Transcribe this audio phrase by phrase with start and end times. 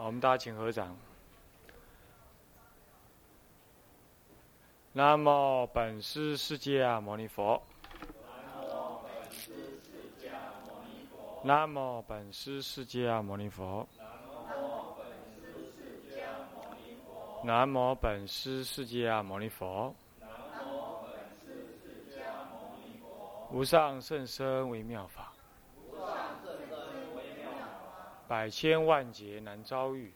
[0.00, 0.96] 好，我们大家请合掌。
[4.94, 7.62] 南无本师释迦牟尼佛。
[11.44, 13.86] 南无本师释迦牟尼佛。
[17.44, 19.94] 南无本师释迦牟尼佛。
[23.52, 25.29] 无上甚深微妙法。
[28.30, 30.12] 百千万劫难遭遇，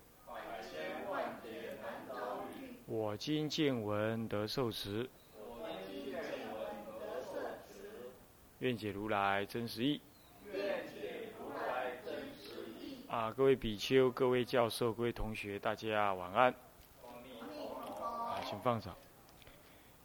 [2.87, 5.11] 我今见闻得受持。
[8.61, 10.01] 愿解如来真实义。
[13.09, 16.53] 啊，各位比丘、各位教授、各位同学，大家晚安。
[16.53, 18.93] 啊，请放手。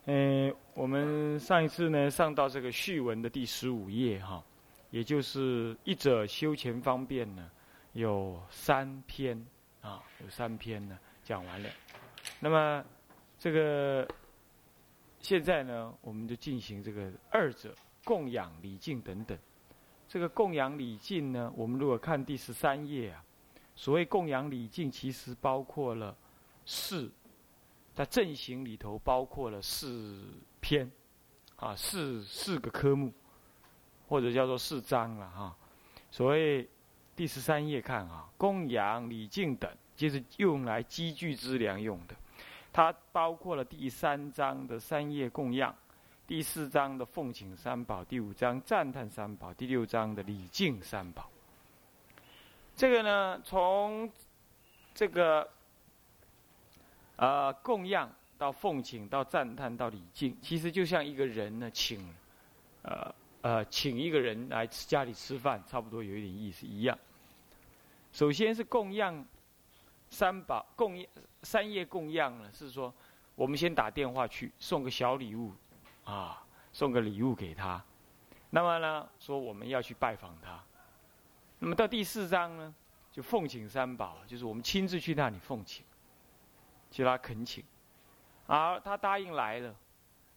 [0.05, 4.43] 嗯，我们上一次呢，上到这个序文的第十五页哈，
[4.89, 7.47] 也就是一者修前方便呢。
[7.93, 9.45] 有三篇
[9.81, 11.69] 啊，有三篇呢，讲完了。
[12.39, 12.85] 那么
[13.39, 14.07] 这个
[15.19, 17.73] 现在呢，我们就进行这个二者
[18.05, 19.37] 供养礼敬等等。
[20.07, 23.23] 这个供养礼敬呢，我们如果看第十三页啊，
[23.75, 26.15] 所谓供养礼敬，其实包括了
[26.65, 27.11] 四，
[27.95, 30.23] 在正行里头包括了四
[30.59, 30.89] 篇
[31.55, 33.11] 啊，四四个科目，
[34.07, 35.57] 或者叫做四章了哈。
[36.11, 36.69] 所谓。
[37.19, 42.15] 第十三页看啊，供养礼敬等，就是用来积聚资粮用的。
[42.71, 45.75] 它包括了第三章的三业供养，
[46.25, 51.29] 第四章的奉请三宝，第五章赞叹三宝，第六章的礼敬三宝。
[52.73, 54.09] 这个呢，从
[54.93, 55.45] 这个
[57.17, 61.99] 呃供养到奉请到赞叹到礼敬，其实就像一个人呢，请
[62.83, 66.97] 呃呃请一个人来家里吃饭，差不多有一点意思一样。
[68.11, 69.25] 首先是供养
[70.09, 71.05] 三宝，供
[71.43, 72.93] 三业供养呢，是说
[73.35, 75.53] 我们先打电话去送个小礼物，
[76.03, 77.81] 啊，送个礼物给他。
[78.49, 80.59] 那么呢，说我们要去拜访他。
[81.59, 82.73] 那么到第四章呢，
[83.11, 85.85] 就奉请三宝，就是我们亲自去那里奉请，
[86.89, 87.63] 去他恳请，
[88.47, 89.75] 而他答应来了。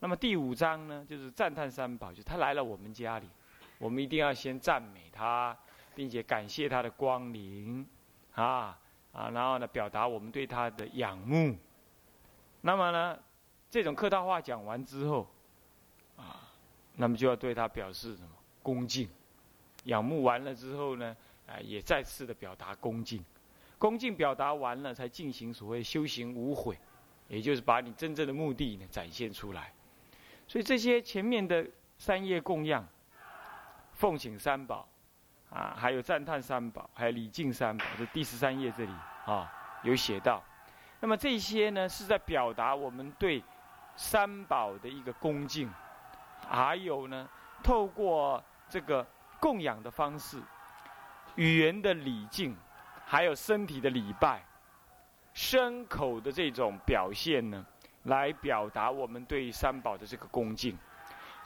[0.00, 3.28] 那么第五章呢，就是赞叹三宝，就他来了我们家里，
[3.78, 5.56] 我们一定要先赞美他。
[5.94, 7.86] 并且感谢他的光临，
[8.34, 8.78] 啊
[9.12, 11.56] 啊，然后呢，表达我们对他的仰慕。
[12.62, 13.19] 那么呢，
[13.69, 15.28] 这种客套话讲完之后，
[16.16, 16.52] 啊，
[16.97, 18.31] 那么就要对他表示什么
[18.62, 19.08] 恭敬？
[19.84, 21.16] 仰慕完了之后呢，
[21.47, 23.25] 啊，也再次的表达恭敬。
[23.78, 26.78] 恭敬表达完了，才进行所谓修行无悔，
[27.28, 29.75] 也就是把你真正的目的呢展现出来。
[30.47, 31.66] 所以这些前面的
[31.98, 32.86] 三业供养、
[33.94, 34.88] 奉请三宝。
[35.54, 38.92] 啊，还有赞叹三宝，还有礼敬三宝，这第十三页这里
[39.26, 39.52] 啊
[39.82, 40.42] 有写到。
[40.98, 43.42] 那么这些呢，是在表达我们对
[43.94, 45.70] 三宝的一个恭敬，
[46.48, 47.28] 还有呢，
[47.62, 49.06] 透过这个
[49.38, 50.40] 供养的方式、
[51.34, 52.56] 语言的礼敬，
[53.04, 54.42] 还有身体的礼拜、
[55.34, 57.66] 牲口的这种表现呢，
[58.04, 60.78] 来表达我们对三宝的这个恭敬。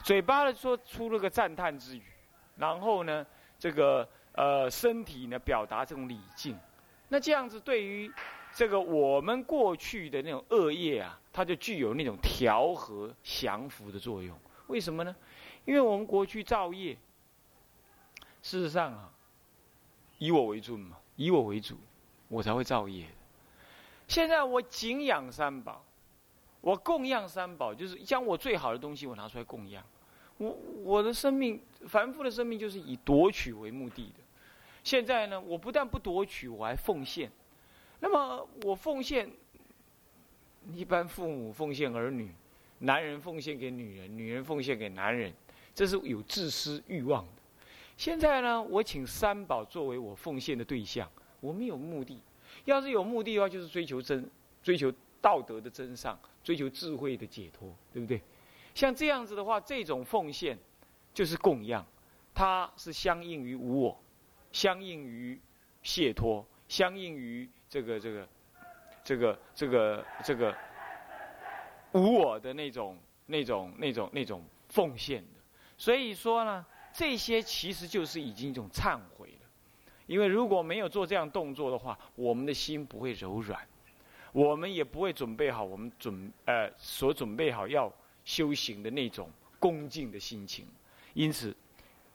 [0.01, 2.03] 嘴巴呢说出了个赞叹之语，
[2.55, 3.25] 然后呢。
[3.59, 6.57] 这个呃身体呢，表达这种礼敬，
[7.09, 8.11] 那这样子对于
[8.53, 14.37] 这个我们过去的那种恶业啊，它就具有那种调和降服的作用。
[14.67, 15.15] 为什么呢？
[15.65, 16.97] 因为我们过去造业，
[18.41, 19.11] 事实上啊，
[20.17, 21.77] 以我为尊嘛，以我为主，
[22.27, 23.05] 我才会造业。
[24.07, 25.83] 现在我敬仰三宝，
[26.61, 29.83] 我供养三宝，就是将我最好的东西我拿出来供养。
[30.37, 30.49] 我
[30.83, 34.23] 我的生命，凡夫的生命就是以夺取为目的的。
[34.83, 37.29] 现在呢，我不但不夺取，我还奉献。
[37.99, 39.29] 那么我奉献，
[40.73, 42.31] 一般父母奉献儿女，
[42.79, 45.33] 男人奉献给女人，女人奉献给男人，
[45.75, 47.41] 这是有自私欲望的。
[47.97, 51.09] 现在呢，我请三宝作为我奉献的对象，
[51.39, 52.21] 我没有目的。
[52.65, 54.29] 要是有目的的话，就是追求真，
[54.61, 58.21] 追求道德的真上，追求智慧的解脱，对不对？
[58.75, 60.57] 像这样子的话，这种奉献
[61.17, 61.83] 就是供养，
[62.31, 63.99] 它是相应于无我，
[64.51, 65.41] 相应于
[65.81, 68.29] 解脱，相应于这个这个
[69.03, 70.55] 这个这个这个
[71.93, 75.39] 无我的那种那种那种那种奉献的。
[75.75, 79.49] 所以说呢，这些其实就是已经一种忏悔了。
[80.05, 83.59] 因为如果没有做这样动作的话，我们的心不会柔软，
[84.33, 87.91] 我们也不会准备好我们准呃所准备好要。
[88.23, 90.67] 修行的那种恭敬的心情，
[91.17, 91.55] 因此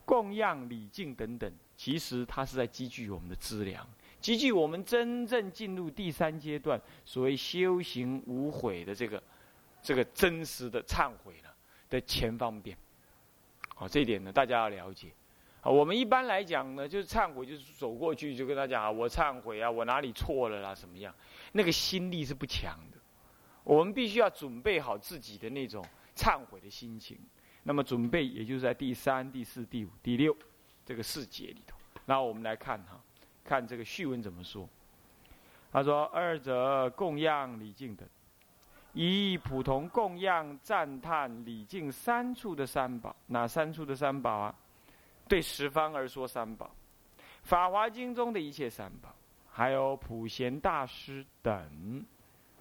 [0.04, 3.84] 供养礼敬等等，其实它是在积聚我们的资粮，
[4.20, 9.20] 积聚我们真正进入第三阶段，所谓修行无悔的这个
[9.82, 11.52] 这个真实的忏悔了
[11.90, 12.78] 的前方便。
[13.74, 15.08] 好，这一点呢，大家要了解。
[15.62, 21.12] 啊，我们一般来讲呢，就是忏悔，就是走过去就跟他讲啊，我忏悔啊，我哪里错了啦，什么样？
[21.50, 22.98] 那个心力是不强的。
[23.64, 25.84] 我们必须要准备好自己的那种
[26.14, 27.18] 忏悔的心情。
[27.62, 30.36] 那么准备，也就是在第三、第四、第五、第六
[30.84, 31.76] 这个四节里头。
[32.06, 33.00] 然后我们来看哈，
[33.44, 34.68] 看这个序文怎么说。
[35.70, 38.06] 他说：“二者供养礼敬等，
[38.92, 44.54] 以普通供养赞叹礼敬三处的三宝，哪三处的三宝啊？”
[45.28, 46.66] 对十方而说三宝，
[47.42, 49.14] 《法华经》中的一切三宝，
[49.50, 52.04] 还有普贤大师等。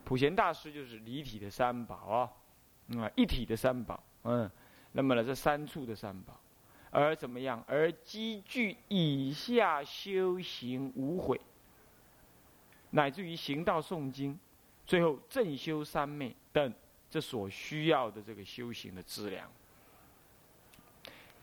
[0.06, 2.31] 普贤大师就是离体的三宝啊，
[2.97, 4.01] 啊，一体的三宝。
[4.24, 4.50] 嗯，
[4.92, 6.40] 那么呢，这三处的三宝，
[6.90, 7.64] 而怎么样？
[7.68, 11.40] 而积聚以下修行无悔，
[12.92, 14.40] 乃至于行道诵经，
[14.86, 16.74] 最后正修三昧等，
[17.10, 19.52] 这所需要的这个修行的资粮。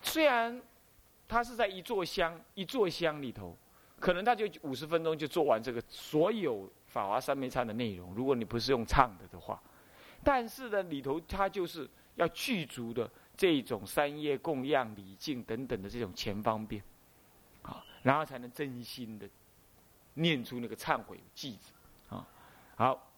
[0.03, 0.61] 虽然。
[1.31, 3.55] 他是在一座香，一座香里头，
[4.01, 8.15] 可能他就五十分钟就做完这个所有法华三昧忏的内容。
[8.15, 9.63] 如果你不是用唱的的话，
[10.25, 16.83] 但是呢，里头他就是要具足的这种三业供养、礼敬等等的这种前方便，
[17.63, 19.27] 啊，然后才能真心的
[20.15, 21.73] 念出那个忏悔偈子，
[22.11, 22.27] 啊，
[22.77, 23.11] 好，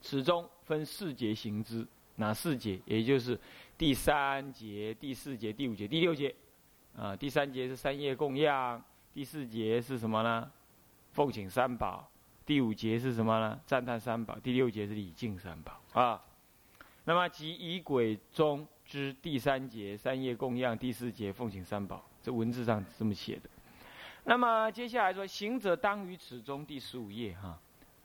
[0.00, 2.80] 此中分四节行之，哪四节？
[2.86, 3.38] 也就是
[3.76, 6.34] 第三节、第四节、第五节、第六节。
[6.96, 8.82] 啊，第三节是三业供养，
[9.12, 10.50] 第四节是什么呢？
[11.12, 12.10] 奉请三宝，
[12.46, 13.60] 第五节是什么呢？
[13.66, 16.24] 赞叹三宝，第六节是礼敬三宝啊。
[17.08, 23.48] 那么即以轨中之第三节三业供养，第四节奉请三宝，这文字上这么写的。
[24.24, 27.56] 那么接下来说，行者当于此中第十五页哈，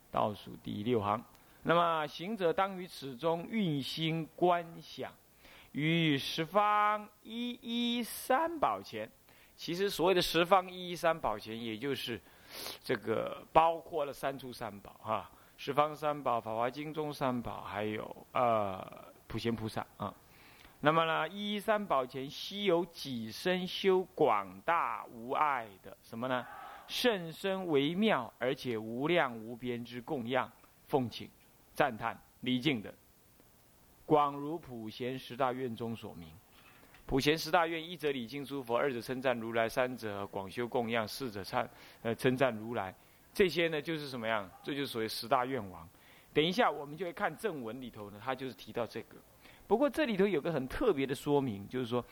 [0.08, 1.20] 倒数第六行。
[1.64, 5.12] 那么行者当于此中运心观想。
[5.72, 9.10] 于十方一一三宝前，
[9.56, 12.20] 其实所谓的十方一一三宝前，也就是
[12.84, 15.28] 这个包括了三出三宝哈，
[15.64, 18.84] 十方三宝、法华经中三宝，还有呃
[19.28, 20.12] 普贤菩萨啊。
[20.80, 26.44] 那么呢，一三宝前悉有几身修广大无碍的什么呢？
[26.88, 30.50] 甚深微妙而且无量无边之供养、
[30.88, 31.30] 奉请、
[31.72, 32.92] 赞叹、礼敬的。
[34.04, 36.28] 广如普贤十大愿中所明，
[37.06, 41.68] 普贤十大愿：一者礼敬诸佛，二者称赞如来，三者广修供养，四者称
[42.02, 42.92] 呃称赞如来。
[43.32, 44.48] 这些呢，就是什么样？
[44.62, 45.88] 这就是所谓十大愿王。
[46.34, 49.16] 等一下，我们就会看正文里头呢，他就是提到这个。
[49.66, 52.04] 不过这里头有个很特别的说明，就是说，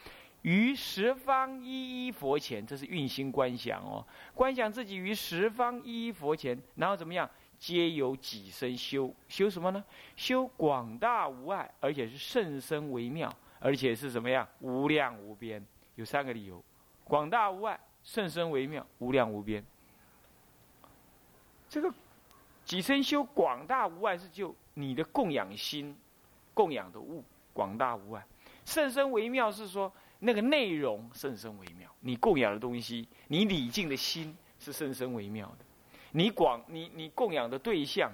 [0.43, 7.29] 于十方一一佛前，这是运心观想哦，观想自己于十方一一佛前，然后怎么样？
[7.59, 9.85] 皆有己身修修什么呢？
[10.17, 14.49] 修广大无碍，而且是甚深微妙，而且是什么样？
[14.61, 15.63] 无量无边。
[15.97, 16.65] 有三个理由：
[17.05, 19.63] 广大无碍、甚深微妙、无量无边。
[21.71, 21.91] 这个
[22.65, 25.97] 己身修广大无碍，是就你的供养心、
[26.53, 28.21] 供养的物广大无碍；
[28.67, 35.65] 甚深微妙是说那个内容甚深微妙，你供养的东西，你礼敬的心是甚深微妙的。
[36.11, 38.11] 你广你你供养的对象，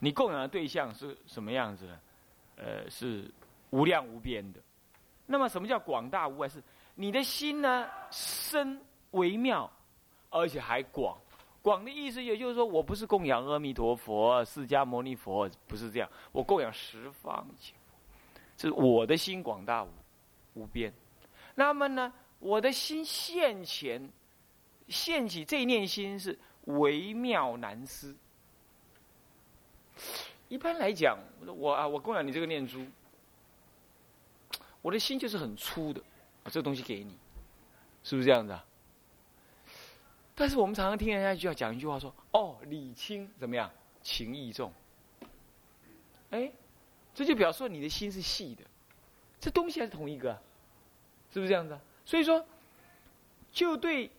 [0.00, 2.00] 你供养的对象是什么样子呢？
[2.56, 3.30] 呃，是
[3.70, 4.60] 无量无边的。
[5.26, 6.48] 那么什么叫广大无碍？
[6.48, 6.60] 是
[6.96, 8.80] 你的心呢深
[9.12, 9.70] 微妙，
[10.28, 11.16] 而且还广。
[11.64, 16.10] 广的意思也就是说，我不是供养阿弥陀佛、释迦牟尼佛，不是这样。
[16.30, 19.88] 我供养十方一切佛，是我的心广大无
[20.52, 20.92] 无边。
[21.54, 24.06] 那么呢，我的心现前。
[24.86, 28.14] 现起这一念心是微妙难思。
[30.48, 32.84] 一般来讲，我啊，我供养你这个念珠，
[34.82, 36.02] 我的心就是很粗的，
[36.42, 37.16] 把这个东西给你，
[38.02, 38.62] 是不是这样子啊？
[40.34, 43.70] 但是我们常常听人家就要讲一句话说：“哦，礼轻怎么样？
[44.02, 44.72] 情意重。”
[46.30, 46.50] 哎，
[47.14, 48.64] 这就表示你的心是细的，
[49.38, 50.32] 这东西还是同一个，
[51.32, 51.78] 是不是这样子？
[52.04, 52.44] 所以说，
[53.52, 54.10] 就对。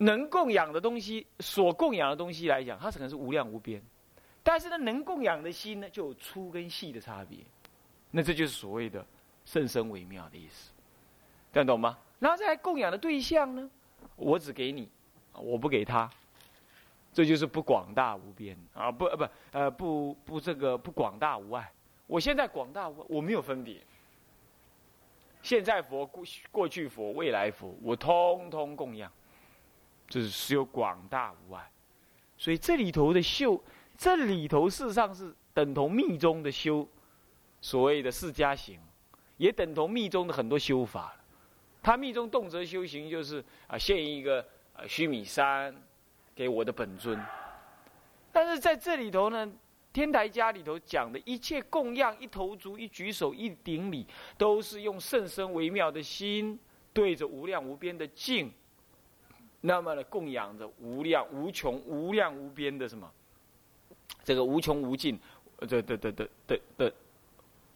[0.00, 3.82] 能供养的东西，所供养的东西来讲，它可能是无量无边，
[4.44, 7.38] 但是呢，能供养的心呢，就有粗跟细的差别，
[8.12, 9.04] 那这就是所谓的
[9.44, 10.70] 甚深微妙的意思，
[11.52, 11.98] 这样懂吗？
[12.20, 13.68] 然后再来供养的对象呢，
[14.18, 14.90] 我只给你，
[15.32, 16.10] 我不给他，
[17.12, 21.72] 这就是不广大无边啊，不呃不呃不不这个不广大无碍，
[22.06, 23.80] 我现在广大，我没有分别，
[25.42, 29.10] 现在佛过过去佛未来佛，我通通供养。
[30.08, 31.70] 这是有广大无碍。
[32.38, 33.62] 所以这里头的修，
[33.96, 36.88] 这里头事实上是等同密宗的修，
[37.60, 38.80] 所谓的释迦行，
[39.36, 41.14] 也等同密宗的很多修法。
[41.82, 44.44] 他密宗动辄修行就是啊，献一个
[44.74, 45.74] 啊须弥山
[46.34, 47.18] 给我的本尊。
[48.32, 49.50] 但是在这里头呢，
[49.92, 54.06] 天台家里头讲的一切供养，一头足，一举手，一顶礼，
[54.36, 56.58] 都是用甚深微妙的心，
[56.92, 58.52] 对着无量无边的境。
[59.62, 63.10] 那么呢，供养着无量无穷、无量无边的什么？
[64.22, 65.18] 这个无穷无尽，
[65.66, 66.94] 这的的的的的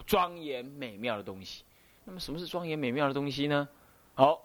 [0.06, 1.64] 庄严美妙的东西。
[2.04, 3.68] 那么，什么是庄严美妙的东西呢？
[4.14, 4.42] 好，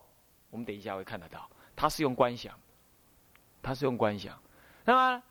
[0.50, 2.58] 我们等一下会看得到，他是用观想，
[3.62, 4.40] 他是用观想。
[4.86, 5.24] 那么，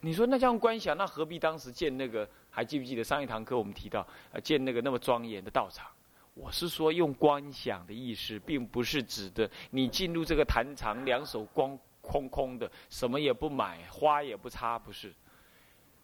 [0.00, 2.28] 你说那这样观想，那何必当时建那个？
[2.52, 5.86] 还记不记得上一堂课我们提到，呃，建那个那么庄严的道场？
[6.34, 15.14] 我是说，用观想的意思，并不是指的你进入这个坛场，两手光空空的，什么也不买，花也不插，不是。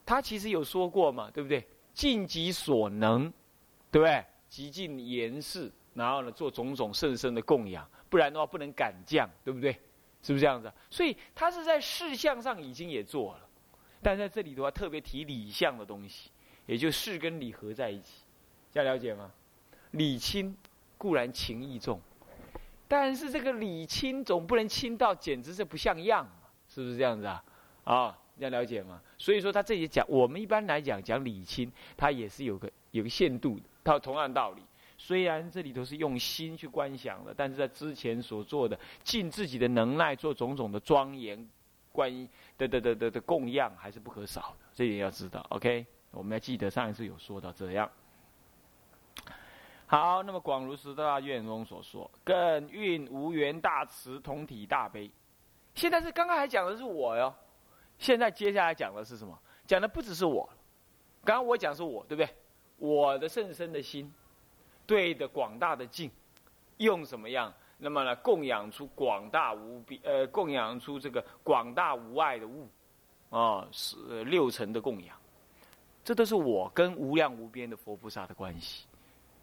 [0.05, 1.67] 他其实有说过嘛，对不对？
[1.93, 3.25] 尽己所能，
[3.91, 4.25] 对不对？
[4.49, 9.73] 极尽言事，然后呢，做种种甚深的供养，不然的话不能敢降，对不对？
[10.23, 10.71] 是不是这样子？
[10.91, 13.49] 所以他是在事项上已经也做了，
[14.03, 16.31] 但在这里的话，特别提理相的东西，
[16.67, 18.25] 也就事跟理合在一起，
[18.71, 19.33] 这样了解吗？
[19.93, 20.55] 礼轻
[20.99, 21.99] 固然情义重，
[22.87, 26.29] 但是这个礼轻总不能轻到简直是不像样，
[26.69, 27.45] 是不是这样子啊？
[27.85, 29.01] 啊，要了解吗？
[29.17, 34.63] 所以说他这里讲，我们一般来讲讲礼轻，它也是有个有个限度的，它同样道理。
[34.99, 41.49] 虽然这里都是用心去观想的，但是在之前所做的尽自己的能耐做种种的庄严
[41.93, 42.11] 观
[42.59, 44.67] 的的的的的供养，还是不可少的。
[44.73, 45.87] 这点要知道，OK？
[46.11, 47.91] 我们要记得上一次有说到这样。
[49.87, 55.11] 好，那么广如十大愿中所说，更运无缘大慈，同体大悲。
[55.75, 57.33] 现在是刚刚还讲的是我哟，
[57.99, 59.39] 现在接下来讲的是什么？
[59.67, 60.49] 讲的不只是我，
[61.25, 62.29] 刚刚我讲是我，对不对？
[62.79, 64.13] 我的甚深的心，
[64.87, 66.11] 对的广大的境，
[66.79, 67.53] 用什么样？
[67.79, 72.67] 那么呢，供养出广大无边，呃，供养出这个广大无碍的物，
[73.29, 75.15] 啊，是六层的供养。
[76.03, 78.87] 这都是我跟无量无边的佛菩萨的关系。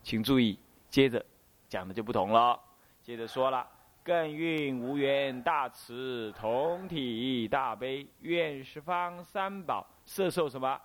[0.01, 0.57] 请注意，
[0.89, 1.23] 接着
[1.69, 2.59] 讲的就不同了。
[3.03, 3.67] 接着说了，
[4.03, 10.81] 更运无缘大慈，同体大悲，愿十方三宝摄受什么？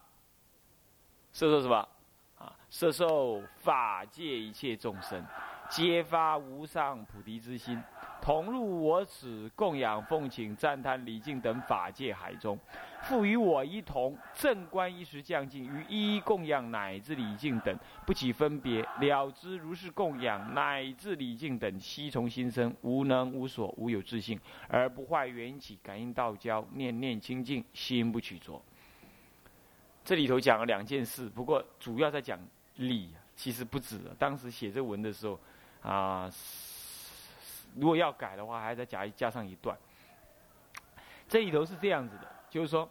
[1.33, 1.89] 摄受什么？
[2.71, 5.25] 摄受法界一切众生，
[5.71, 7.83] 皆发无上菩提之心。
[8.21, 12.59] 同入我此供养奉请赞叹礼敬等法界海中，
[13.03, 28.61] 复与我一同正观一时将尽，于一一供养乃至礼敬等不起分别，了知如是供养乃至礼敬等悉从心生，无能无所，无有自性，而不坏缘起，感应道交，念念清净，心不取着。
[30.05, 32.39] 这里头讲了两件事，不过主要在讲
[32.79, 34.01] 礼，其实不止。
[34.19, 35.39] 当时写这文的时候，
[35.83, 36.31] 啊。
[37.77, 39.77] 如果要改的话，还再加加上一段。
[41.29, 42.89] 这里头是这样子的，就是说，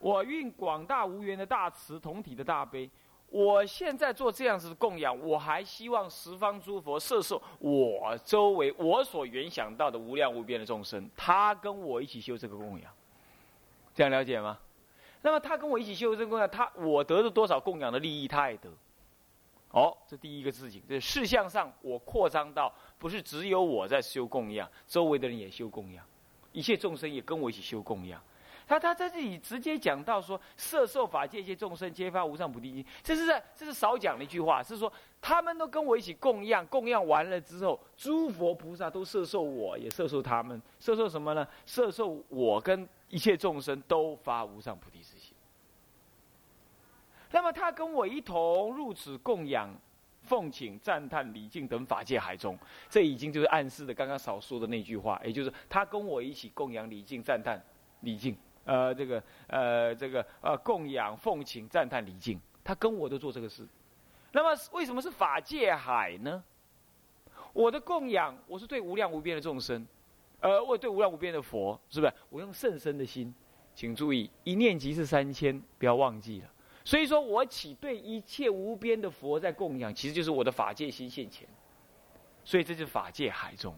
[0.00, 2.90] 我运广大无缘的大慈，同体的大悲。
[3.28, 12.92] 我现在做这样子的供养，我还希望十方诸佛摄受我周围我所原想到的无量无边的众生，他跟我一起修这个供养。
[13.94, 14.58] 这样了解吗？
[15.22, 18.68] 那么他跟我一起修这个供养，他我得了多少供养的利益，他也得。
[19.70, 26.04] 哦，这第一个事情，这事项上我扩张到不是只有我在修供养，周围的人也修供养，
[26.52, 28.22] 一切众生也跟我一起修供养。
[28.68, 41.46] 他他在这里直接讲到说，色受法界一切众生皆发无上菩提心，这是这是少讲的一句话，是说他们都跟我一起供养，供养完了之后，诸佛菩萨都摄受我，也摄受他们，摄受什么呢？
[41.64, 45.15] 摄受我跟一切众生都发无上菩提心。
[47.36, 49.68] 那么他跟我一同入此供养、
[50.22, 57.62] 奉请、赞叹、礼敬等法界海中，这已经就是暗示的刚刚少说的那句话，也就是他跟我一起供养、礼敬、赞叹、
[58.00, 63.68] 礼敬，呃，这个呃，这个呃，供养、奉请、赞叹、礼敬，他跟我都做这个事。
[64.32, 66.42] 那么为什么是法界海呢？
[67.52, 69.86] 我的供养，我是对无量无边的众生，
[70.40, 72.12] 呃，我对无量无边的佛，是不是？
[72.30, 73.34] 我用甚深的心，
[73.74, 76.48] 请注意，一念即是三千，不要忘记了。
[76.86, 81.46] 所以说我起对一切无边的佛在供养，其实就是我的法界心现前。
[82.44, 83.76] 所以这是法界海中，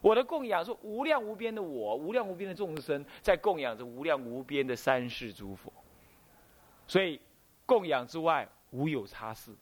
[0.00, 5.70] 我的供养是无量无边的我，无量无边的众生在供养着无量无边的三世诸佛。
[6.88, 7.20] 所以
[7.66, 9.54] 供养之外无有差事，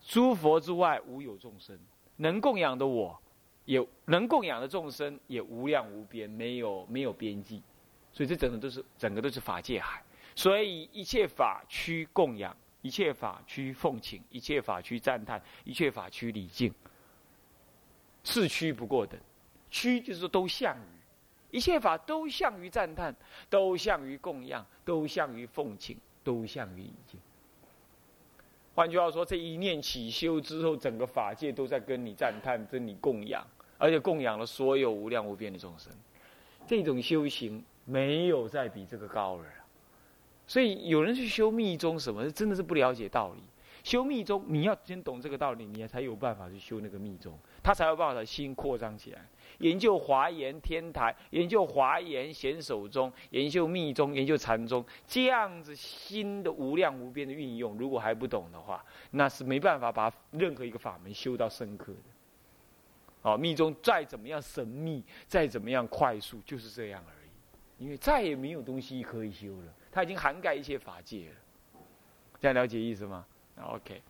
[0.00, 1.76] 诸佛之外无有众生，
[2.18, 3.20] 能供养的我，
[3.64, 7.60] 也能供养的众生也无量无边，没有没有边际，
[8.12, 10.00] 所以这整个都是整个都是法界海，
[10.34, 16.72] 所以一切法趋供养，一切法趋奉请，一切法趋赞叹，一切法趋礼敬，
[18.24, 19.20] 是趋不过等，
[19.70, 23.14] 趋就是说都向于一切法都向于赞叹，
[23.48, 27.20] 都向于供养，都向于奉请，都向于礼敬。
[28.74, 33.46] 换句话说，这一念起修之后，整个法界都在跟你赞叹，跟你供养。
[33.82, 35.90] 而且供养了所有无量无边的众生，
[36.66, 39.44] 这种修行没有再比这个高了。
[40.50, 43.42] 所以有人去修密宗，什么真的是不了解道理。
[43.84, 49.24] 修密宗，你要先懂这个道理，你才有办法去修那个密宗，他才有办法心扩张起来。
[49.58, 63.30] 研究华严天台，研究华严显手中，研究密宗，研究禅宗，这样子心的无量无边的运用，如果还不懂的话，那是没办法把任何一个法门修到深刻的。
[63.30, 67.84] 哦，密宗再怎么样神秘，再怎么样快速，就是这样而已。
[67.84, 68.60] 因为再也没有。
[68.60, 71.36] 东西可以修了，它已经涵盖一切法界了。
[72.40, 73.26] 这样了解意思吗
[73.62, 74.02] ？OK。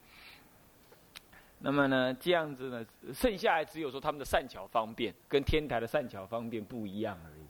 [1.59, 7.43] 那么呢，这样子呢，剩下来只有说他们的善巧方便跟天台的善巧方便不一样而已。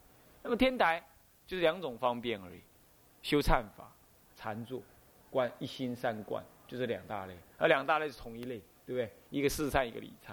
[0.43, 1.01] 那么天台
[1.47, 2.61] 就是两种方便而已，
[3.23, 3.93] 修忏法、
[4.35, 4.83] 禅坐、
[5.31, 7.37] 观一心三观，就是两大类。
[7.57, 9.13] 而两大类是同一类，对不对？
[9.29, 10.33] 一个四忏，一个理忏。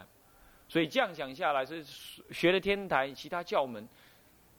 [0.67, 1.83] 所以这样想下来，是
[2.31, 3.87] 学了天台其他教门，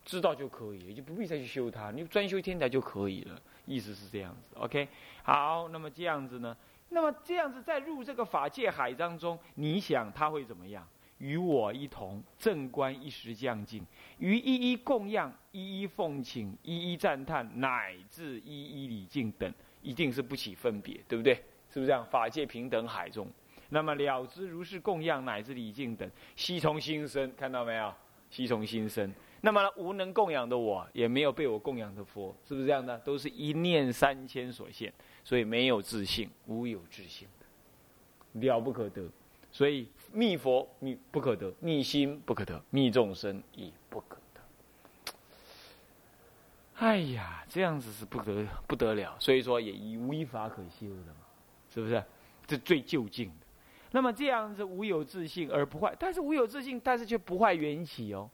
[0.05, 3.39] 知道就可以，就不必再去修它，你专修天台就可以了。
[3.65, 4.87] 意思是这样子，OK？
[5.23, 6.55] 好，那么这样子呢？
[6.89, 10.87] 那么这样子在入这个法界海当中，你想他会怎么样？
[11.19, 13.85] 与我一同正观一时将尽，
[14.17, 21.35] 于一一供养、一一奉请、一一赞叹，乃至一一礼敬等，一定是不起分别，对不对？
[21.69, 22.03] 是不是这样？
[22.05, 23.27] 法界平等海中。
[23.67, 27.93] 那么了知如是供养乃至礼敬等，悉从心生，看到没有？
[28.31, 29.13] 悉从心生。
[29.41, 32.97] 那么无能供养的我，也没有被我供养的佛，是不是这样的？
[32.99, 37.27] 都是一念三千所现，所以没有自信，无有自性
[38.33, 39.09] 了不可得。
[39.51, 45.13] 所以密佛密不可得，密心不可得，密众生亦不可得。
[46.75, 49.15] 哎呀，这样子是不得不得了。
[49.19, 51.25] 所以说也以无一法可修的嘛，
[51.73, 52.03] 是不是？
[52.45, 53.47] 这最就近的。
[53.91, 58.29] 那么这样子无有自信而不坏，但是无有自信，但是却不坏缘起哦，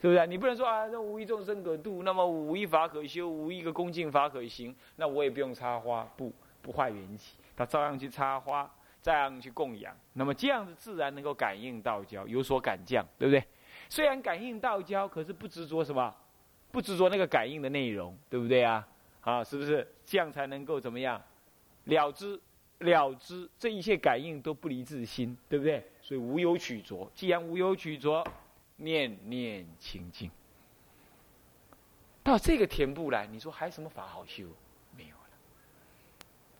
[0.00, 0.26] 是不是？
[0.26, 13.42] 你不能说啊，那无一众生可度，那么无一法可修，无一个恭敬法可行，那我也不用插花，不不坏缘起，他照样去插花，照样去供养，那么这样子自然能够感应道交，有所感降，对不对？
[13.88, 16.14] 虽然感应道交，可是不执着什么，
[16.70, 18.86] 不执着那个感应的内容，对不对啊？
[19.22, 21.20] 啊，是不是这样才能够怎么样
[21.84, 22.40] 了之？
[22.80, 25.82] 了之这一切感应都不离自心，对不对？
[26.02, 27.10] 所以无有取着。
[27.14, 28.22] 既然无有取着，
[28.76, 30.30] 念念清净。
[32.22, 34.44] 到这个田步来，你说还有什么法好修？
[34.96, 35.22] 没有了。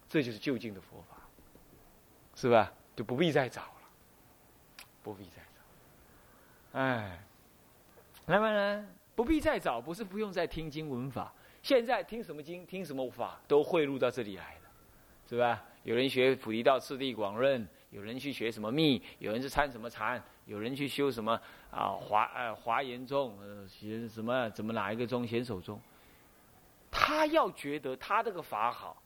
[0.08, 1.16] 这就是就近的佛法，
[2.34, 2.72] 是吧？
[2.94, 6.78] 就不必再找了，不必再找。
[6.78, 7.18] 哎，
[8.24, 8.88] 那么呢？
[9.14, 11.32] 不必再找，不是不用再听经闻法。
[11.62, 14.70] 现在听什么经、听什么法，都汇入到这里来了，
[15.28, 15.64] 是吧？
[15.82, 21.32] 有人学菩提道次第广论，有人去学什么密，有人去参什么禅，有人去修什么
[21.70, 25.80] 啊华呃华严宗，呃学什么怎么哪一个宗显手宗。
[26.90, 29.02] 他要觉得他这个法好，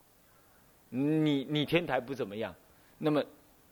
[0.89, 2.53] 你你天台不怎么样，
[2.99, 3.23] 那么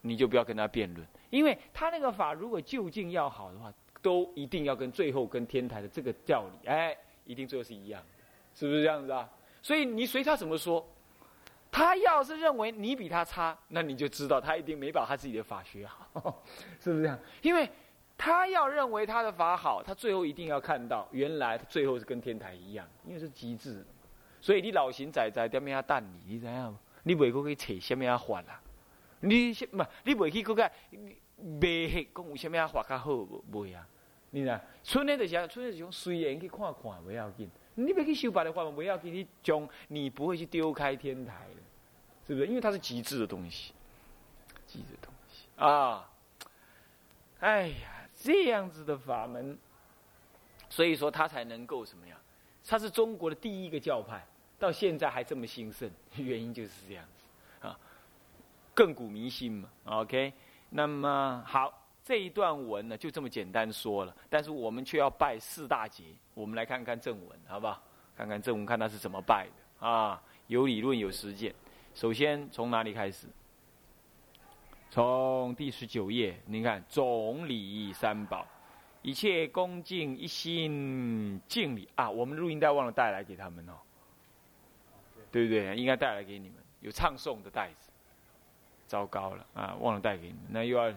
[0.03, 8.01] 你就不要跟他辩论，因为他那个法如果究竟要好的话，都一定要跟最后跟天台的这个教理，哎，一定最后是一样，
[8.55, 9.29] 是不是这样子啊？
[9.63, 10.89] 所以你随他怎么说。
[11.79, 16.43] 他要是认为你比他差，那你就知道他一定没把他自己的法学好，
[16.81, 17.17] 是不是这样？
[17.41, 17.71] 因为
[18.17, 23.87] 他要认为他的法好，他最后一定要看到，原来最后是跟天台一样，因为是极致。
[24.41, 26.77] 所以你老行仔仔点咩啊等你，你知影吗？
[27.05, 28.61] 你袂过去扯什么啊法啦？
[29.21, 30.71] 你唔，你袂去嗰个
[31.39, 31.61] 卖
[31.95, 33.13] 黑讲有什么啊法较好
[33.53, 33.87] 袂啊？
[34.31, 34.61] 你知？
[34.83, 37.49] 春天就是春天是讲随缘去看看，不要紧。
[37.77, 41.63] 你别去修白的话，不要给你将，你不会去丢开天台的，
[42.29, 42.47] 是不是？
[42.47, 43.73] 因为它是极致的东西，
[44.67, 46.09] 极致的东西啊！
[47.41, 49.59] 哎呀，这样子的法门，
[50.69, 52.17] 所以说它才能够什么呀？
[52.67, 54.25] 它是中国的第一个教派，
[54.59, 57.79] 到现在还这么兴盛，原因就是这样子啊，
[58.77, 59.69] 亘古弥新嘛。
[59.87, 60.33] OK，
[60.71, 61.73] 那么好。
[62.05, 66.05] 这一段文呢，就这么简单说了，但是我们却要拜四大节。
[66.33, 67.83] 我们来看看正文，好不好？
[68.17, 70.23] 看看正文，看他是怎么拜的啊？
[70.47, 71.55] 有理论，有实践。
[71.99, 73.27] 首先从哪里开始？
[74.89, 78.47] 从第十九页，你看总理三宝，
[79.03, 82.09] 一切恭敬一心敬礼啊！
[82.09, 83.73] 我们录音带忘了带来给他们哦，
[85.33, 85.75] 对不对？
[85.75, 87.91] 应该带来给你们，有唱诵的袋子。
[88.87, 90.97] 糟糕了啊，忘了带给你们，那又要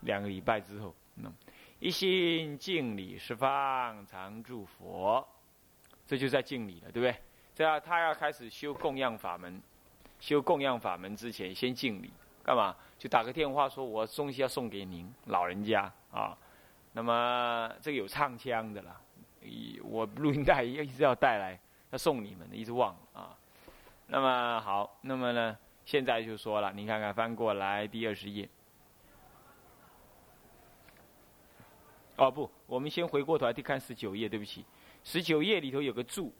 [0.00, 0.92] 两个礼拜之后。
[1.14, 1.32] 那
[1.78, 5.24] 一心敬礼十方常住佛，
[6.04, 7.14] 这就在敬礼了，对不对？
[7.54, 9.62] 这样他要开始修供养法门，
[10.22, 12.08] 修供养法门之前先敬礼，
[12.44, 12.76] 干嘛？
[12.96, 16.38] 就打个电话说，我东西要送给您老人家啊。
[16.92, 19.00] 那么这个有唱腔的啦，
[19.82, 21.58] 我录音带一直要带来，
[21.90, 23.36] 要送你们的，一直忘了啊。
[24.06, 28.48] 那么好，那么呢，现在就说了，你看看翻过来第二十页。
[32.14, 34.64] 哦不，我们先回过头来看十九页，对不起，
[35.02, 36.32] 十九页里头有个注，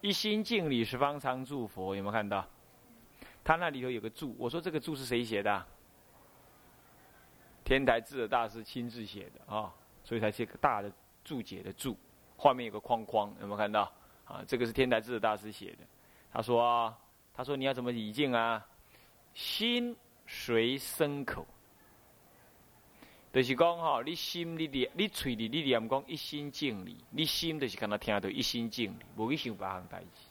[0.00, 2.42] 一心敬礼十方常住佛，有没有看到？
[3.48, 5.66] 他那里头有个注，我说这个注是谁写的？
[7.64, 9.72] 天台智者大师亲自写的啊。
[10.04, 10.92] 所以才是个大的
[11.24, 11.96] 注解的注，
[12.36, 13.90] 画面有个框框，有没有看到？
[14.26, 15.78] 啊，这个是天台智者大师写的。
[16.30, 16.94] 他说
[17.32, 18.66] ：“他说你要怎么礼敬啊？
[19.32, 21.46] 心随身口，
[23.32, 30.27] 就是讲哈，你心你念，你嘴里你念讲一心敬礼，你心就是跟他听到一心敬礼，不会想别行代志。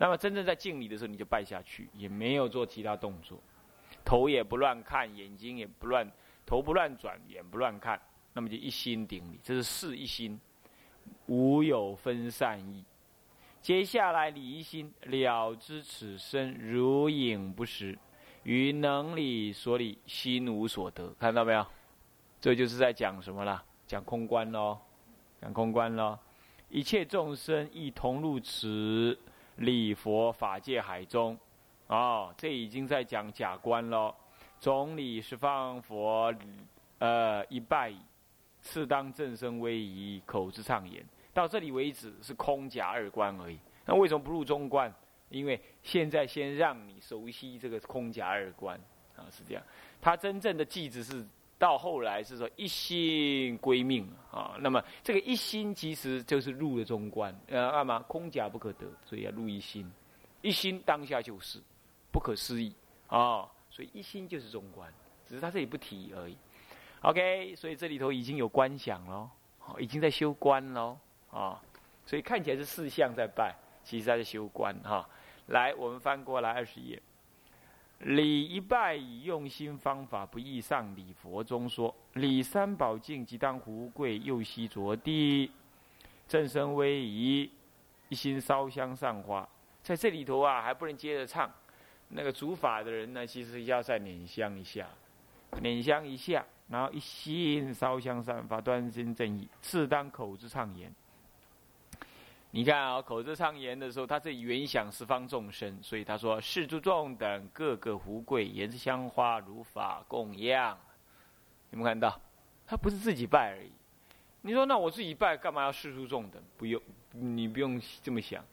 [0.00, 3.36] 那么真正在敬礼的时候，你就拜下去，也没有做其他动作，
[4.04, 6.08] 头也不乱看，眼睛也不乱，
[6.46, 8.00] 头不乱转，眼不乱看。”
[8.32, 10.40] 那么就一心顶礼，这是事一心，
[11.26, 12.84] 无有分散意。
[13.60, 17.98] 接下来理一心，了知此身如影不实，
[18.44, 21.12] 于能理所理，心无所得。
[21.18, 21.66] 看到没有？
[22.40, 23.60] 这就是在讲什么了？
[23.84, 24.78] 讲空观喽，
[25.40, 26.16] 讲空观喽。
[26.68, 29.18] 一切众生亦同入此
[29.58, 31.38] 礼佛法界海中。
[31.86, 34.14] 哦，这已经在讲假观喽。
[34.58, 36.34] 总理十方佛，
[36.98, 37.94] 呃，一拜。
[38.60, 43.56] 次当正身威仪，口之畅言，到这里为止是空假二观而已。
[43.86, 44.92] 那为什么不入中观？
[45.30, 48.78] 因为现在先让你熟悉这个空假二观
[49.16, 49.62] 啊，是这样。
[50.02, 51.24] 他真正的句子是
[51.58, 54.56] 到后来是说一心归命啊。
[54.60, 57.98] 那么这个一心其实就是入了中观，呃，干嘛？
[58.00, 59.90] 空假不可得，所以要入一心。
[60.40, 61.60] 一心当下就是
[62.12, 62.72] 不可思议
[63.08, 64.92] 啊，所以一心就是中观，
[65.26, 66.36] 只是他这里不提而已。
[67.00, 69.28] OK，所以这里头已经有观想喽，
[69.78, 70.96] 已经在修观喽，
[71.30, 71.60] 啊，
[72.06, 75.08] 所以看起来是四相在拜，其实在修观哈。
[75.46, 77.00] 来，我们翻过来二十页，
[78.00, 85.50] 礼一拜以用心方法不易上礼佛中说，礼三宝镜即当胡跪右膝着地，
[86.26, 87.50] 正身威仪，
[88.08, 89.48] 一心烧香上花，
[89.82, 91.50] 在这里头啊还不能接着唱，
[92.10, 94.86] 那个主法的人呢，其实要再捻香一下，
[95.60, 96.44] 捻香一下。
[96.70, 100.92] 然后一心烧香散发端心正义，适当口之唱言。
[102.50, 110.78] 你看啊，口之唱言的时候，他是原想十方众生，所以他说世诸众等各个胡跪，言是香花如法供养。
[111.70, 112.20] 有没有看到？
[112.66, 113.70] 他不是自己拜而已。
[114.42, 116.42] 你说那我自己拜，干嘛要世诸众等？
[116.56, 116.80] 不用，
[117.12, 118.44] 你不用这么想。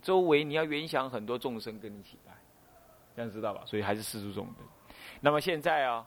[0.00, 2.32] 周围你要原想很多众生跟你一起拜，
[3.14, 3.62] 这样知道吧？
[3.66, 4.66] 所以还是世诸众等。
[5.20, 6.06] 那么现在啊。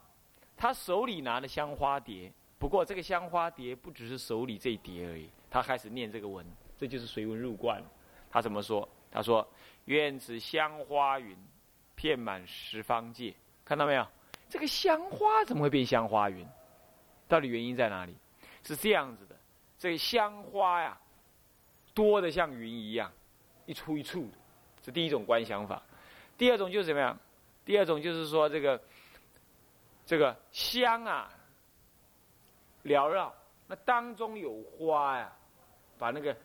[0.57, 5.29] 他手里拿的香花碟，不过这个香花碟不只是手里这一碟而已。
[5.51, 6.45] 他开始念这个文，
[6.77, 7.83] 这就是随文入观。
[8.29, 8.87] 他怎么说？
[9.11, 9.47] 他说
[9.85, 11.37] ：“愿此香花云，
[11.95, 13.33] 遍满十方界。”
[13.63, 14.07] 看到没有？
[14.49, 16.47] 这个香花怎么会变香花云？
[17.27, 18.15] 到底原因在哪里？
[18.63, 19.35] 是这样子的，
[19.77, 20.97] 这个香花呀，
[21.93, 23.11] 多的像云一样，
[23.65, 24.37] 一簇一簇的。
[24.81, 25.81] 这第一种观想法。
[26.37, 27.17] 第二种就是怎么样？
[27.63, 28.81] 第二种就是说这个。
[30.07, 31.27] 这个香啊，
[32.83, 33.33] 缭绕，
[33.65, 35.33] 那当中有花呀，
[35.97, 36.37] 把那个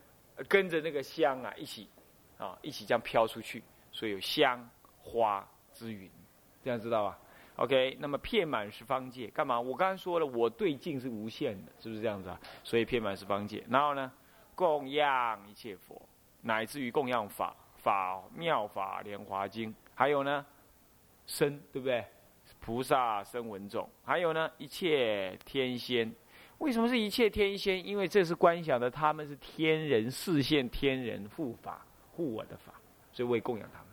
[0.49, 1.89] 跟着那个香啊一起
[2.39, 6.11] 啊一起这样飘出去，所以有香花之云，
[6.63, 7.19] 这样知道吧
[7.57, 9.61] ？OK，那么遍满十方界，干嘛？
[9.61, 12.41] 我刚才说了，我对境是无限的，是不是这样子啊？
[12.65, 14.11] 所以遍满十方界，然后呢，
[14.55, 16.01] 供养一切佛，
[16.43, 20.45] 乃至于供养法法妙法莲华经，还有呢，
[21.27, 22.05] 身，对不对？
[22.61, 26.15] 菩萨生文种，还有呢，一切天仙。
[26.61, 27.85] 为什么是一切天仙？
[27.85, 32.73] 因为这是观想的，他们是天人，视线天人护法护我的法，
[33.13, 33.89] 所以为供养他们，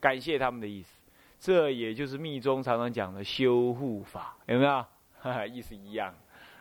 [0.00, 0.98] 感谢他们的意思。
[1.38, 4.70] 这也就是密宗常常讲的修护法，有没有？
[5.20, 6.14] 哈哈意思一样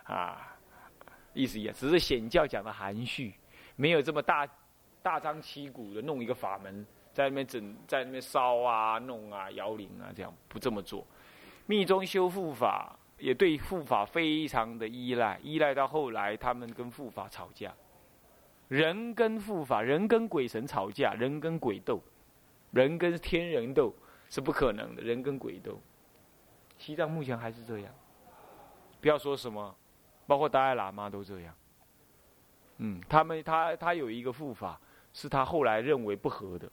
[0.03, 0.57] 啊，
[1.33, 3.33] 意思一样，只是显教讲的含蓄，
[3.77, 4.45] 没有这么大
[5.01, 11.07] 大张旗鼓的弄一个法门，在那边整，在那边烧啊、弄啊、摇铃啊，这样不这么做。
[11.65, 17.73] 密宗修复法也对护法非常的依赖，依赖到后来他们跟护法吵架，
[18.67, 22.01] 人跟护法，人跟鬼神吵架，人跟鬼斗，
[22.71, 23.93] 人跟天人斗。
[24.31, 25.81] 是不可能的，人跟鬼斗。
[26.77, 27.91] 西藏目前还是这样，
[29.01, 29.75] 不要说什么，
[30.27, 31.51] 包括达赖喇嘛都这样。
[32.77, 34.79] 嗯，他们他他有一个护法，
[35.13, 36.69] 是他后来认为不合的。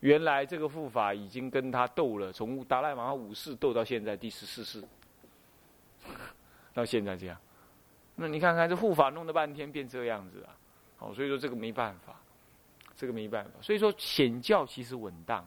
[0.00, 4.84] 原来这个护法已经跟他斗了，从达赖喇嘛五世斗到现在第十四世，
[6.72, 7.36] 到现在这样。
[8.16, 10.56] 那你看看这护法弄了半天变这样子啊，
[10.98, 12.20] 好，所以说这个没办法，
[12.94, 13.50] 这个没办法。
[13.60, 15.46] 所以说显教其实稳当，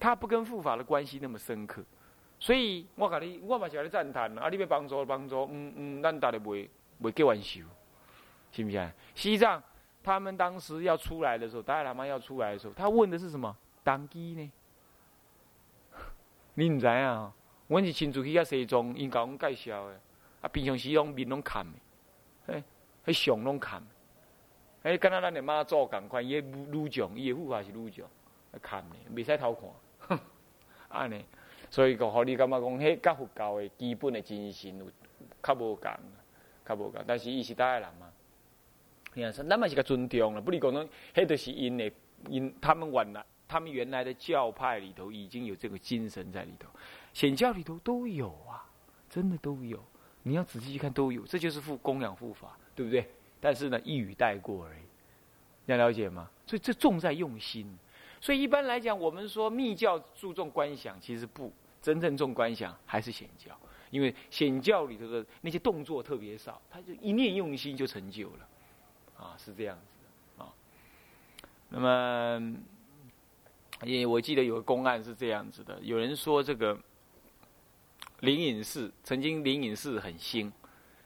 [0.00, 1.84] 他不跟护法的关系那么深刻。
[2.38, 4.48] 所以我甲你，我嘛是甲你赞叹啊！
[4.50, 6.68] 你要帮助帮助，嗯嗯，咱大家袂
[7.00, 7.62] 袂结完修，
[8.52, 8.90] 是不是？
[9.14, 9.62] 西藏
[10.02, 13.56] 他们当时要出来的时候，达赖喇嘛要出来的时候，他问的是什么？
[13.82, 14.52] 当机呢？
[16.54, 17.32] 你唔知啊？
[17.68, 20.00] 我是亲自去甲西藏，因甲阮介绍的，
[20.46, 21.78] 啊，平常时拢面拢看的，
[22.46, 22.62] 嘿，
[23.06, 23.82] 迄相拢看，
[24.84, 28.06] 嘿，敢若咱的妈祖共款，伊女女将，伊的护法是女将，
[28.62, 30.20] 看的，袂使偷看，哼
[30.88, 31.24] 安尼。
[31.68, 34.86] 所以讲，互你感觉讲，迄甲佛教的基本的精神有
[35.42, 35.90] 较无共，
[36.64, 37.02] 较无共。
[37.04, 38.06] 但是伊是大个人嘛，
[39.14, 40.40] 你看，咱嘛是较尊重了。
[40.40, 41.90] 不你讲讲，迄著是因的，
[42.28, 46.68] 因他们原来，他们原来的教派里头已经有这个精神在里头，
[47.12, 48.64] 显教里头都有啊，
[49.10, 49.82] 真的都有。
[50.26, 51.22] 你要仔细去看，都有。
[51.22, 53.08] 这就是复供养护法，对不对？
[53.40, 54.80] 但是呢，一语带过而已。
[55.66, 56.28] 要了解吗？
[56.44, 57.78] 所以这重在用心。
[58.20, 63.56] 所以一般来讲，我们说密教注重观想，其实不真正重观想还是显教，
[63.90, 68.48] 因为显教里头的那些动作特别少，他就一念用心就成就了，
[69.16, 70.52] 啊，是这样子的啊。
[71.68, 72.56] 那么，
[73.84, 76.76] 也我记得有个公案是这样子的，有人说这个
[78.20, 80.52] 灵隐寺曾经灵隐寺很兴，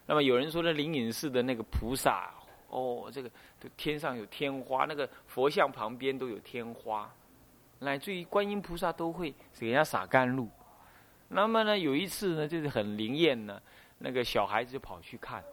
[0.05, 2.31] 那么有人说呢，灵隐寺的那个菩萨。
[2.69, 3.29] 哦，这个
[3.75, 7.13] 天上有天花，那个佛像旁边都有天花，
[7.79, 10.47] 乃至于观音菩萨都会给人家洒甘露。
[11.27, 13.61] 那么呢，有一次呢，就是很灵验呢，
[13.97, 15.43] 那个小孩子就跑去看，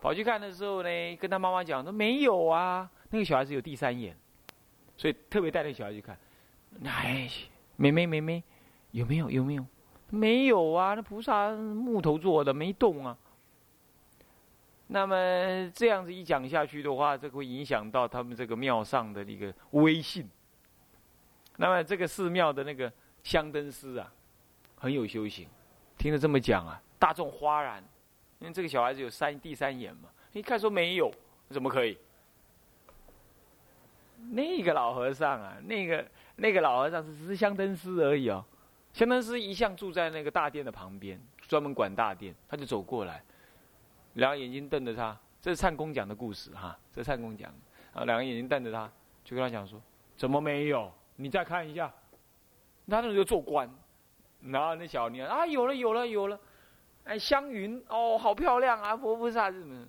[0.00, 4.16] 跑去看的时候呢，跟他妈妈讲说没有啊，那个小孩子有第三眼，
[4.96, 6.16] 所以特别带那个小孩去看。
[6.84, 7.28] 哎，
[7.74, 8.44] 妹妹妹妹，
[8.92, 9.66] 有没有有没有？
[10.10, 13.16] 没有啊，那菩萨木头做的，没动啊。
[14.88, 15.16] 那么
[15.74, 20.28] 这样子一讲下去的话，这会影响到他们这个庙上的一个威信。
[21.56, 22.92] 那么这个寺庙的那个
[23.24, 24.12] 香灯师啊，
[24.76, 25.48] 很有修行，
[25.98, 27.82] 听了这么讲啊，大众哗然，
[28.38, 31.10] 因为这个小孩子有三第三眼嘛，一看说没有，
[31.48, 31.98] 怎么可以？
[34.30, 38.44] 那个老和尚啊，那个那个老和尚只是香灯师而已哦，
[38.96, 43.22] 香灯师一向住在那个大殿的旁边，专门管大殿，他就走过来。
[44.14, 47.52] 两个眼睛瞪着他，这是灿公讲的故事哈，这是灿公讲。
[47.92, 48.90] 啊，两个眼睛瞪着他，
[49.22, 49.78] 就跟他讲说
[50.16, 50.90] ：“怎么没有？
[51.16, 51.92] 你再看一下。”
[52.88, 53.70] 他那时候就做官，
[54.40, 56.40] 然后那小女孩啊，有了有了有了，
[57.04, 59.86] 哎，香云哦，好漂亮啊，佛菩萨什么？